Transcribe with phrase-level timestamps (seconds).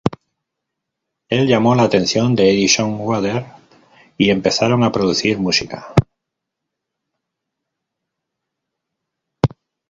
[1.29, 3.45] Él llamó la atención de Edison Waters,
[4.17, 5.93] y empezaron a producir música.